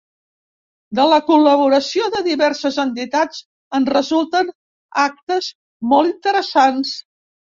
De 0.99 1.03
la 1.09 1.17
col·laboració 1.25 2.07
de 2.15 2.21
diverses 2.27 2.79
entitats 2.83 3.43
en 3.79 3.85
resulten 3.91 4.49
actes 5.03 5.51
molt 5.93 6.13
interessants. 6.13 6.95